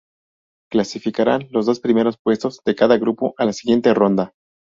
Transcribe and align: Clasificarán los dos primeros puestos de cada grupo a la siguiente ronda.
Clasificarán 0.71 1.47
los 1.51 1.67
dos 1.67 1.79
primeros 1.79 2.17
puestos 2.17 2.61
de 2.65 2.73
cada 2.73 2.97
grupo 2.97 3.35
a 3.37 3.45
la 3.45 3.53
siguiente 3.53 3.93
ronda. 3.93 4.31